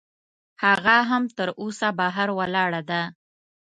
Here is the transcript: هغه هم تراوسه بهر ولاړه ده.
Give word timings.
هغه 0.63 0.97
هم 1.09 1.23
تراوسه 1.37 1.87
بهر 1.99 2.29
ولاړه 2.39 2.81
ده. 2.89 3.01